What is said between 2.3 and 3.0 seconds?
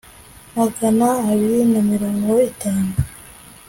itanu